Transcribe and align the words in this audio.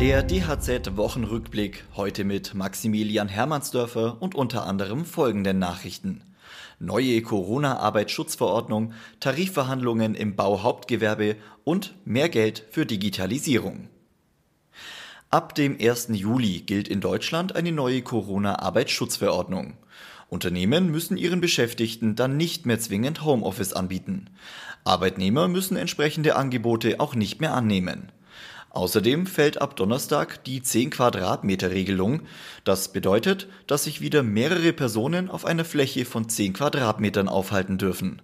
Der 0.00 0.22
DHZ-Wochenrückblick 0.22 1.84
heute 1.94 2.24
mit 2.24 2.54
Maximilian 2.54 3.28
Hermannsdörfer 3.28 4.16
und 4.22 4.34
unter 4.34 4.64
anderem 4.64 5.04
folgenden 5.04 5.58
Nachrichten. 5.58 6.22
Neue 6.78 7.20
Corona-Arbeitsschutzverordnung, 7.20 8.94
Tarifverhandlungen 9.20 10.14
im 10.14 10.36
Bauhauptgewerbe 10.36 11.36
und 11.64 11.92
mehr 12.06 12.30
Geld 12.30 12.64
für 12.70 12.86
Digitalisierung. 12.86 13.90
Ab 15.28 15.54
dem 15.54 15.76
1. 15.78 16.08
Juli 16.12 16.60
gilt 16.60 16.88
in 16.88 17.02
Deutschland 17.02 17.54
eine 17.54 17.70
neue 17.70 18.00
Corona-Arbeitsschutzverordnung. 18.00 19.74
Unternehmen 20.30 20.90
müssen 20.90 21.18
ihren 21.18 21.42
Beschäftigten 21.42 22.16
dann 22.16 22.38
nicht 22.38 22.64
mehr 22.64 22.80
zwingend 22.80 23.22
Homeoffice 23.22 23.74
anbieten. 23.74 24.30
Arbeitnehmer 24.82 25.46
müssen 25.46 25.76
entsprechende 25.76 26.36
Angebote 26.36 27.00
auch 27.00 27.14
nicht 27.14 27.42
mehr 27.42 27.52
annehmen. 27.52 28.10
Außerdem 28.70 29.26
fällt 29.26 29.60
ab 29.60 29.74
Donnerstag 29.74 30.44
die 30.44 30.62
10 30.62 30.90
Quadratmeter 30.90 31.70
Regelung. 31.70 32.22
Das 32.64 32.92
bedeutet, 32.92 33.48
dass 33.66 33.84
sich 33.84 34.00
wieder 34.00 34.22
mehrere 34.22 34.72
Personen 34.72 35.28
auf 35.28 35.44
einer 35.44 35.64
Fläche 35.64 36.04
von 36.04 36.28
10 36.28 36.52
Quadratmetern 36.52 37.28
aufhalten 37.28 37.78
dürfen. 37.78 38.22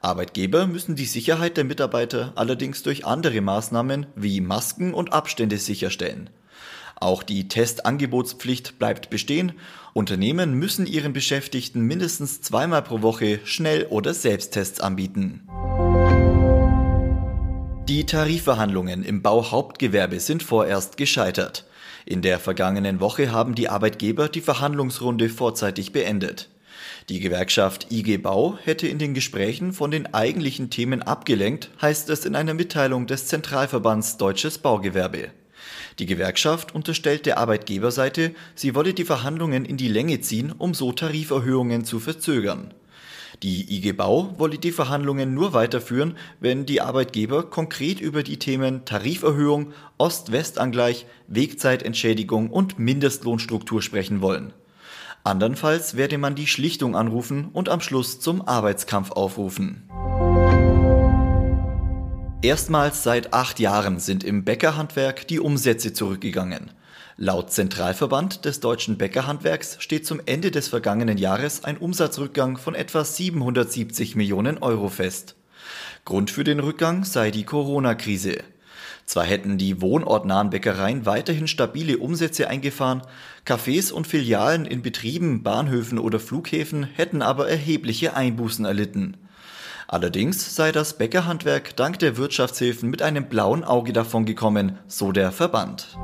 Arbeitgeber 0.00 0.66
müssen 0.66 0.96
die 0.96 1.04
Sicherheit 1.04 1.56
der 1.56 1.64
Mitarbeiter 1.64 2.32
allerdings 2.34 2.82
durch 2.82 3.06
andere 3.06 3.40
Maßnahmen 3.40 4.06
wie 4.16 4.40
Masken 4.40 4.92
und 4.92 5.12
Abstände 5.12 5.58
sicherstellen. 5.58 6.30
Auch 6.96 7.22
die 7.22 7.46
Testangebotspflicht 7.48 8.78
bleibt 8.78 9.10
bestehen. 9.10 9.52
Unternehmen 9.92 10.54
müssen 10.54 10.86
ihren 10.86 11.12
Beschäftigten 11.12 11.82
mindestens 11.82 12.40
zweimal 12.40 12.82
pro 12.82 13.02
Woche 13.02 13.40
Schnell- 13.44 13.86
oder 13.86 14.14
Selbsttests 14.14 14.80
anbieten. 14.80 15.42
Die 17.88 18.04
Tarifverhandlungen 18.04 19.04
im 19.04 19.22
Bauhauptgewerbe 19.22 20.18
sind 20.18 20.42
vorerst 20.42 20.96
gescheitert. 20.96 21.64
In 22.04 22.20
der 22.20 22.40
vergangenen 22.40 22.98
Woche 22.98 23.30
haben 23.30 23.54
die 23.54 23.68
Arbeitgeber 23.68 24.28
die 24.28 24.40
Verhandlungsrunde 24.40 25.28
vorzeitig 25.28 25.92
beendet. 25.92 26.48
Die 27.08 27.20
Gewerkschaft 27.20 27.92
IG 27.92 28.16
Bau 28.16 28.58
hätte 28.64 28.88
in 28.88 28.98
den 28.98 29.14
Gesprächen 29.14 29.72
von 29.72 29.92
den 29.92 30.12
eigentlichen 30.12 30.68
Themen 30.68 31.00
abgelenkt, 31.00 31.70
heißt 31.80 32.10
es 32.10 32.24
in 32.24 32.34
einer 32.34 32.54
Mitteilung 32.54 33.06
des 33.06 33.28
Zentralverbands 33.28 34.16
Deutsches 34.16 34.58
Baugewerbe. 34.58 35.30
Die 36.00 36.06
Gewerkschaft 36.06 36.74
unterstellt 36.74 37.24
der 37.24 37.38
Arbeitgeberseite, 37.38 38.34
sie 38.56 38.74
wolle 38.74 38.94
die 38.94 39.04
Verhandlungen 39.04 39.64
in 39.64 39.76
die 39.76 39.86
Länge 39.86 40.20
ziehen, 40.20 40.52
um 40.58 40.74
so 40.74 40.90
Tariferhöhungen 40.90 41.84
zu 41.84 42.00
verzögern. 42.00 42.74
Die 43.42 43.76
IG 43.76 43.92
Bau 43.92 44.34
wolle 44.38 44.58
die 44.58 44.72
Verhandlungen 44.72 45.34
nur 45.34 45.52
weiterführen, 45.52 46.16
wenn 46.40 46.64
die 46.64 46.80
Arbeitgeber 46.80 47.50
konkret 47.50 48.00
über 48.00 48.22
die 48.22 48.38
Themen 48.38 48.84
Tariferhöhung, 48.84 49.72
Ost-West-Angleich, 49.98 51.06
Wegzeitentschädigung 51.28 52.50
und 52.50 52.78
Mindestlohnstruktur 52.78 53.82
sprechen 53.82 54.22
wollen. 54.22 54.52
Andernfalls 55.24 55.96
werde 55.96 56.18
man 56.18 56.34
die 56.34 56.46
Schlichtung 56.46 56.96
anrufen 56.96 57.48
und 57.52 57.68
am 57.68 57.80
Schluss 57.80 58.20
zum 58.20 58.46
Arbeitskampf 58.46 59.10
aufrufen. 59.10 59.85
Erstmals 62.46 63.02
seit 63.02 63.32
acht 63.32 63.58
Jahren 63.58 63.98
sind 63.98 64.22
im 64.22 64.44
Bäckerhandwerk 64.44 65.26
die 65.26 65.40
Umsätze 65.40 65.92
zurückgegangen. 65.92 66.70
Laut 67.16 67.50
Zentralverband 67.50 68.44
des 68.44 68.60
deutschen 68.60 68.96
Bäckerhandwerks 68.96 69.78
steht 69.80 70.06
zum 70.06 70.20
Ende 70.26 70.52
des 70.52 70.68
vergangenen 70.68 71.18
Jahres 71.18 71.64
ein 71.64 71.76
Umsatzrückgang 71.76 72.56
von 72.56 72.76
etwa 72.76 73.04
770 73.04 74.14
Millionen 74.14 74.58
Euro 74.58 74.88
fest. 74.90 75.34
Grund 76.04 76.30
für 76.30 76.44
den 76.44 76.60
Rückgang 76.60 77.02
sei 77.02 77.32
die 77.32 77.42
Corona-Krise. 77.42 78.36
Zwar 79.06 79.24
hätten 79.24 79.58
die 79.58 79.80
wohnortnahen 79.82 80.50
Bäckereien 80.50 81.04
weiterhin 81.04 81.48
stabile 81.48 81.98
Umsätze 81.98 82.46
eingefahren, 82.46 83.02
Cafés 83.44 83.90
und 83.90 84.06
Filialen 84.06 84.66
in 84.66 84.82
Betrieben, 84.82 85.42
Bahnhöfen 85.42 85.98
oder 85.98 86.20
Flughäfen 86.20 86.84
hätten 86.84 87.22
aber 87.22 87.48
erhebliche 87.48 88.14
Einbußen 88.14 88.64
erlitten. 88.64 89.16
Allerdings 89.88 90.54
sei 90.56 90.72
das 90.72 90.98
Bäckerhandwerk 90.98 91.76
dank 91.76 92.00
der 92.00 92.16
Wirtschaftshilfen 92.16 92.90
mit 92.90 93.02
einem 93.02 93.28
blauen 93.28 93.62
Auge 93.62 93.92
davongekommen, 93.92 94.78
so 94.88 95.12
der 95.12 95.30
Verband. 95.30 95.96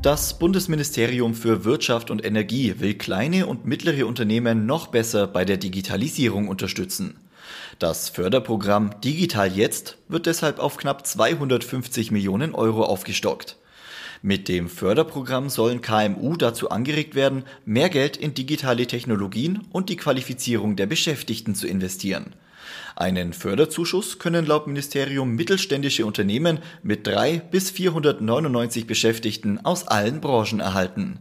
Das 0.00 0.38
Bundesministerium 0.38 1.34
für 1.34 1.64
Wirtschaft 1.64 2.10
und 2.10 2.24
Energie 2.24 2.74
will 2.78 2.94
kleine 2.94 3.46
und 3.46 3.66
mittlere 3.66 4.06
Unternehmen 4.06 4.66
noch 4.66 4.88
besser 4.88 5.26
bei 5.26 5.44
der 5.44 5.56
Digitalisierung 5.56 6.48
unterstützen. 6.48 7.16
Das 7.78 8.08
Förderprogramm 8.08 9.00
Digital 9.02 9.50
Jetzt 9.50 9.96
wird 10.08 10.26
deshalb 10.26 10.58
auf 10.58 10.76
knapp 10.76 11.06
250 11.06 12.10
Millionen 12.10 12.54
Euro 12.54 12.84
aufgestockt. 12.84 13.56
Mit 14.26 14.48
dem 14.48 14.70
Förderprogramm 14.70 15.50
sollen 15.50 15.82
KMU 15.82 16.38
dazu 16.38 16.70
angeregt 16.70 17.14
werden, 17.14 17.44
mehr 17.66 17.90
Geld 17.90 18.16
in 18.16 18.32
digitale 18.32 18.86
Technologien 18.86 19.66
und 19.70 19.90
die 19.90 19.98
Qualifizierung 19.98 20.76
der 20.76 20.86
Beschäftigten 20.86 21.54
zu 21.54 21.66
investieren. 21.66 22.32
Einen 22.96 23.34
Förderzuschuss 23.34 24.18
können 24.18 24.46
laut 24.46 24.66
Ministerium 24.66 25.36
mittelständische 25.36 26.06
Unternehmen 26.06 26.60
mit 26.82 27.06
3 27.06 27.42
bis 27.50 27.70
499 27.70 28.86
Beschäftigten 28.86 29.62
aus 29.62 29.86
allen 29.86 30.22
Branchen 30.22 30.60
erhalten. 30.60 31.18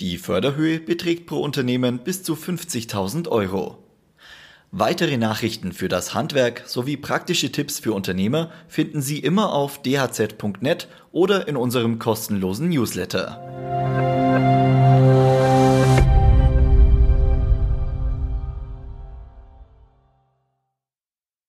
Die 0.00 0.18
Förderhöhe 0.18 0.80
beträgt 0.80 1.26
pro 1.26 1.36
Unternehmen 1.36 2.00
bis 2.00 2.24
zu 2.24 2.34
50.000 2.34 3.28
Euro. 3.28 3.78
Weitere 4.74 5.18
Nachrichten 5.18 5.72
für 5.72 5.90
das 5.90 6.14
Handwerk 6.14 6.62
sowie 6.64 6.96
praktische 6.96 7.52
Tipps 7.52 7.78
für 7.78 7.92
Unternehmer 7.92 8.50
finden 8.68 9.02
Sie 9.02 9.18
immer 9.18 9.52
auf 9.52 9.82
dhz.net 9.82 10.88
oder 11.12 11.46
in 11.46 11.58
unserem 11.58 11.98
kostenlosen 11.98 12.70
Newsletter. 12.70 14.11